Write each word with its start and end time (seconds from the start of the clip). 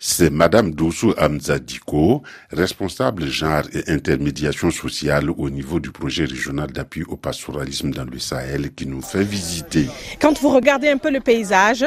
C'est 0.00 0.30
Madame 0.30 0.70
Dossou 0.74 1.12
Amzadiko, 1.18 2.22
responsable 2.52 3.26
genre 3.26 3.64
et 3.72 3.90
intermédiation 3.90 4.70
sociale 4.70 5.28
au 5.30 5.50
niveau 5.50 5.80
du 5.80 5.90
projet 5.90 6.24
régional 6.24 6.70
d'appui 6.70 7.02
au 7.02 7.16
pastoralisme 7.16 7.90
dans 7.90 8.04
le 8.04 8.20
Sahel 8.20 8.72
qui 8.72 8.86
nous 8.86 9.02
fait 9.02 9.24
visiter. 9.24 9.86
Quand 10.20 10.38
vous 10.40 10.50
regardez 10.50 10.88
un 10.88 10.98
peu 10.98 11.10
le 11.10 11.18
paysage, 11.18 11.84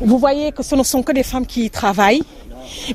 vous 0.00 0.18
voyez 0.18 0.52
que 0.52 0.62
ce 0.62 0.74
ne 0.74 0.82
sont 0.82 1.02
que 1.02 1.12
des 1.12 1.22
femmes 1.22 1.44
qui 1.44 1.66
y 1.66 1.70
travaillent, 1.70 2.22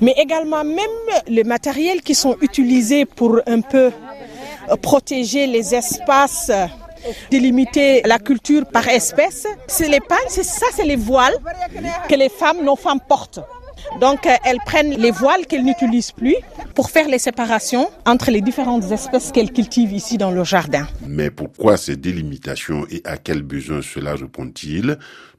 mais 0.02 0.16
également 0.18 0.64
même 0.64 1.22
les 1.28 1.44
matériels 1.44 2.02
qui 2.02 2.16
sont 2.16 2.36
utilisés 2.42 3.06
pour 3.06 3.40
un 3.46 3.62
peu 3.62 3.92
euh, 4.72 4.76
protéger 4.82 5.46
les 5.46 5.76
espaces 5.76 6.52
délimiter 7.30 8.02
la 8.06 8.18
culture 8.18 8.66
par 8.66 8.88
espèce. 8.88 9.46
C'est 9.68 9.88
les 9.88 10.00
pagnes, 10.00 10.18
c'est 10.30 10.44
ça, 10.44 10.66
c'est 10.74 10.84
les 10.84 10.96
voiles 10.96 11.38
que 12.10 12.16
les 12.16 12.28
femmes, 12.28 12.64
nos 12.64 12.76
femmes 12.76 13.00
portent. 13.08 13.40
Donc 14.00 14.26
euh, 14.26 14.32
elles 14.46 14.60
prennent 14.66 14.96
les 14.98 15.12
voiles 15.12 15.46
qu'elles 15.48 15.64
n'utilisent 15.64 16.12
plus 16.12 16.36
pour 16.76 16.90
faire 16.90 17.08
les 17.08 17.20
séparations 17.20 17.90
entre 18.06 18.32
les 18.32 18.42
différentes 18.42 18.92
espèces 18.92 19.32
qu'elles 19.32 19.52
cultivent 19.52 19.94
ici 19.94 20.18
dans 20.18 20.32
le 20.32 20.44
jardin. 20.44 20.88
Mais 21.06 21.30
pourquoi 21.32 21.78
ces 21.78 21.96
délimitations 21.96 22.86
et 22.90 23.02
à 23.06 23.18
quels 23.18 23.44
besoins 23.44 23.82
cela 23.82 24.16
répond-il? 24.16 24.98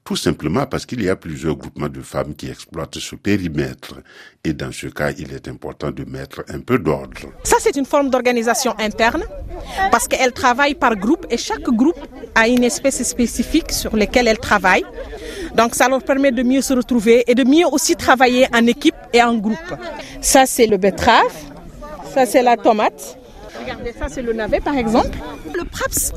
Tout 0.08 0.16
simplement 0.16 0.64
parce 0.64 0.86
qu'il 0.86 1.02
y 1.02 1.10
a 1.10 1.16
plusieurs 1.16 1.54
groupements 1.54 1.90
de 1.90 2.00
femmes 2.00 2.34
qui 2.34 2.48
exploitent 2.48 2.98
ce 2.98 3.14
périmètre. 3.14 3.96
Et 4.42 4.54
dans 4.54 4.72
ce 4.72 4.86
cas, 4.86 5.10
il 5.18 5.34
est 5.34 5.48
important 5.48 5.90
de 5.90 6.02
mettre 6.04 6.44
un 6.48 6.60
peu 6.60 6.78
d'ordre. 6.78 7.30
Ça, 7.44 7.56
c'est 7.60 7.76
une 7.76 7.84
forme 7.84 8.08
d'organisation 8.08 8.74
interne 8.78 9.22
parce 9.90 10.08
qu'elles 10.08 10.32
travaillent 10.32 10.76
par 10.76 10.96
groupe 10.96 11.26
et 11.28 11.36
chaque 11.36 11.68
groupe 11.68 12.00
a 12.34 12.48
une 12.48 12.64
espèce 12.64 13.02
spécifique 13.02 13.70
sur 13.70 13.94
laquelle 13.96 14.28
elles 14.28 14.38
travaillent. 14.38 14.86
Donc 15.54 15.74
ça 15.74 15.88
leur 15.88 16.02
permet 16.02 16.32
de 16.32 16.42
mieux 16.42 16.62
se 16.62 16.72
retrouver 16.74 17.24
et 17.26 17.34
de 17.34 17.44
mieux 17.44 17.66
aussi 17.70 17.96
travailler 17.96 18.46
en 18.54 18.66
équipe 18.66 18.94
et 19.12 19.22
en 19.22 19.34
groupe. 19.34 19.74
Ça, 20.20 20.46
c'est 20.46 20.66
le 20.66 20.76
betterave. 20.76 21.32
Ça, 22.14 22.26
c'est 22.26 22.42
la 22.42 22.56
tomate. 22.56 23.18
Regardez, 23.60 23.92
ça, 23.98 24.06
c'est 24.08 24.22
le 24.22 24.32
navet, 24.32 24.60
par 24.60 24.76
exemple. 24.76 25.16
Le 25.54 25.64
PRAPS 25.64 26.12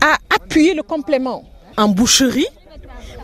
a 0.00 0.16
appuyé 0.34 0.74
le 0.74 0.82
complément 0.82 1.44
en 1.76 1.88
boucherie 1.88 2.46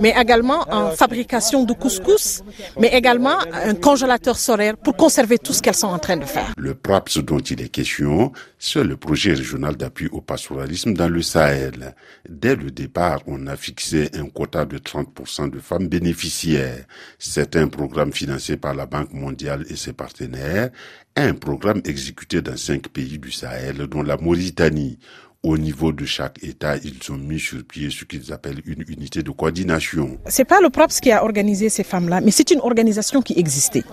mais 0.00 0.14
également 0.16 0.64
en 0.72 0.90
fabrication 0.90 1.64
de 1.64 1.72
couscous, 1.72 2.42
mais 2.78 2.88
également 2.88 3.38
un 3.52 3.74
congélateur 3.74 4.36
solaire 4.38 4.76
pour 4.76 4.96
conserver 4.96 5.38
tout 5.38 5.52
ce 5.52 5.62
qu'elles 5.62 5.74
sont 5.74 5.86
en 5.88 5.98
train 5.98 6.16
de 6.16 6.24
faire. 6.24 6.52
Le 6.56 6.74
PRAPS 6.74 7.18
dont 7.18 7.38
il 7.38 7.60
est 7.62 7.68
question, 7.68 8.32
c'est 8.58 8.84
le 8.84 8.96
projet 8.96 9.32
régional 9.32 9.76
d'appui 9.76 10.08
au 10.08 10.20
pastoralisme 10.20 10.94
dans 10.94 11.08
le 11.08 11.22
Sahel. 11.22 11.94
Dès 12.28 12.56
le 12.56 12.70
départ, 12.70 13.20
on 13.26 13.46
a 13.46 13.56
fixé 13.56 14.10
un 14.14 14.26
quota 14.28 14.64
de 14.64 14.78
30% 14.78 15.50
de 15.50 15.58
femmes 15.58 15.88
bénéficiaires. 15.88 16.84
C'est 17.18 17.56
un 17.56 17.68
programme 17.68 18.12
financé 18.12 18.56
par 18.56 18.74
la 18.74 18.86
Banque 18.86 19.12
mondiale 19.12 19.64
et 19.68 19.76
ses 19.76 19.92
partenaires, 19.92 20.70
un 21.16 21.32
programme 21.32 21.80
exécuté 21.84 22.42
dans 22.42 22.56
cinq 22.56 22.88
pays 22.88 23.18
du 23.18 23.32
Sahel, 23.32 23.78
dont 23.86 24.02
la 24.02 24.16
Mauritanie 24.18 24.98
au 25.46 25.56
niveau 25.56 25.92
de 25.92 26.04
chaque 26.04 26.42
État, 26.42 26.76
ils 26.76 26.98
ont 27.12 27.16
mis 27.16 27.38
sur 27.38 27.62
pied 27.62 27.88
ce 27.88 28.04
qu'ils 28.04 28.32
appellent 28.32 28.60
une 28.66 28.84
unité 28.88 29.22
de 29.22 29.30
coordination. 29.30 30.18
C'est 30.26 30.44
pas 30.44 30.60
le 30.60 30.70
PRAPS 30.70 30.98
qui 30.98 31.12
a 31.12 31.22
organisé 31.22 31.68
ces 31.68 31.84
femmes-là, 31.84 32.20
mais 32.20 32.32
c'est 32.32 32.50
une 32.50 32.58
organisation 32.60 33.22
qui 33.22 33.38
existait. 33.38 33.84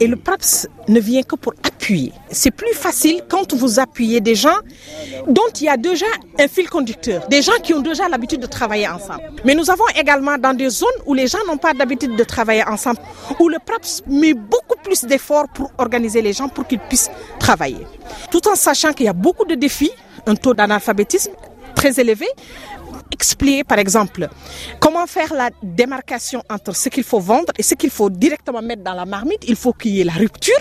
Et 0.00 0.06
le 0.06 0.16
PRAPS 0.16 0.66
ne 0.88 0.98
vient 0.98 1.22
que 1.22 1.36
pour 1.36 1.52
appuyer. 1.62 2.12
C'est 2.30 2.50
plus 2.50 2.72
facile 2.72 3.20
quand 3.28 3.52
vous 3.52 3.78
appuyez 3.78 4.22
des 4.22 4.34
gens 4.34 4.56
dont 5.28 5.50
il 5.60 5.64
y 5.64 5.68
a 5.68 5.76
déjà 5.76 6.06
un 6.38 6.48
fil 6.48 6.70
conducteur, 6.70 7.28
des 7.28 7.42
gens 7.42 7.60
qui 7.62 7.74
ont 7.74 7.82
déjà 7.82 8.08
l'habitude 8.08 8.40
de 8.40 8.46
travailler 8.46 8.88
ensemble. 8.88 9.30
Mais 9.44 9.54
nous 9.54 9.70
avons 9.70 9.84
également 9.94 10.38
dans 10.38 10.54
des 10.54 10.70
zones 10.70 10.88
où 11.04 11.12
les 11.12 11.26
gens 11.26 11.44
n'ont 11.46 11.58
pas 11.58 11.74
d'habitude 11.74 12.16
de 12.16 12.24
travailler 12.24 12.64
ensemble, 12.66 12.98
où 13.38 13.50
le 13.50 13.58
PRAPS 13.64 14.02
met 14.06 14.32
beaucoup 14.32 14.78
plus 14.82 15.04
d'efforts 15.04 15.48
pour 15.54 15.70
organiser 15.76 16.22
les 16.22 16.32
gens 16.32 16.48
pour 16.48 16.66
qu'ils 16.66 16.80
puissent 16.80 17.10
travailler. 17.38 17.86
Tout 18.30 18.48
en 18.48 18.54
sachant 18.54 18.94
qu'il 18.94 19.04
y 19.04 19.10
a 19.10 19.12
beaucoup 19.12 19.44
de 19.44 19.54
défis 19.54 19.92
un 20.26 20.34
taux 20.34 20.54
d'analphabétisme 20.54 21.32
très 21.74 22.00
élevé. 22.00 22.26
Expliquer, 23.12 23.64
par 23.64 23.78
exemple, 23.78 24.28
comment 24.80 25.06
faire 25.06 25.32
la 25.34 25.50
démarcation 25.62 26.42
entre 26.50 26.74
ce 26.74 26.88
qu'il 26.88 27.04
faut 27.04 27.20
vendre 27.20 27.52
et 27.58 27.62
ce 27.62 27.74
qu'il 27.74 27.90
faut 27.90 28.10
directement 28.10 28.62
mettre 28.62 28.82
dans 28.82 28.94
la 28.94 29.04
marmite. 29.04 29.44
Il 29.46 29.56
faut 29.56 29.72
qu'il 29.72 29.92
y 29.92 30.00
ait 30.00 30.04
la 30.04 30.12
rupture 30.12 30.58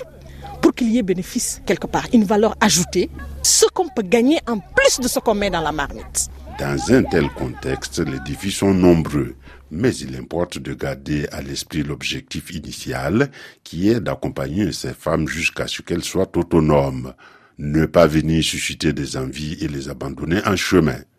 pour 0.62 0.74
qu'il 0.74 0.90
y 0.92 0.98
ait 0.98 1.04
bénéfice 1.04 1.62
quelque 1.66 1.88
part, 1.88 2.06
une 2.14 2.24
valeur 2.24 2.56
ajoutée, 2.62 3.10
ce 3.42 3.66
qu'on 3.74 3.90
peut 3.90 4.02
gagner 4.04 4.40
en 4.48 4.60
plus 4.60 5.00
de 5.00 5.08
ce 5.08 5.20
qu'on 5.20 5.36
met 5.36 5.50
dans 5.50 5.62
la 5.62 5.72
marmite. 5.72 6.30
Dans 6.60 6.94
un 6.94 7.04
tel 7.04 7.30
contexte, 7.30 8.00
les 8.00 8.20
défis 8.20 8.52
sont 8.52 8.74
nombreux, 8.74 9.36
mais 9.72 9.94
il 9.96 10.16
importe 10.16 10.60
de 10.60 10.74
garder 10.74 11.28
à 11.32 11.42
l'esprit 11.42 11.84
l'objectif 11.84 12.52
initial 12.52 13.32
qui 13.64 13.90
est 13.90 14.00
d'accompagner 14.00 14.72
ces 14.72 14.94
femmes 14.94 15.28
jusqu'à 15.28 15.68
ce 15.68 15.82
qu'elles 15.82 16.04
soient 16.04 16.30
autonomes 16.38 17.14
ne 17.58 17.86
pas 17.86 18.08
venir 18.08 18.44
susciter 18.44 18.94
des 18.94 19.18
envies 19.18 19.58
et 19.62 19.68
les 19.68 19.90
abandonner 19.90 20.42
en 20.46 20.56
chemin. 20.56 21.04